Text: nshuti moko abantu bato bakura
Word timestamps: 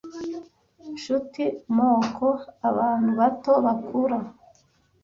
nshuti 0.93 1.43
moko 1.75 2.27
abantu 2.69 3.09
bato 3.19 3.53
bakura 3.65 4.17